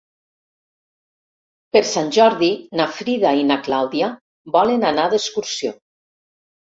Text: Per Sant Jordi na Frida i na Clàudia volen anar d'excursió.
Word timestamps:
Per 1.75 1.83
Sant 1.89 2.07
Jordi 2.15 2.49
na 2.81 2.87
Frida 2.99 3.33
i 3.41 3.43
na 3.49 3.57
Clàudia 3.67 4.07
volen 4.57 4.87
anar 4.93 5.05
d'excursió. 5.13 5.75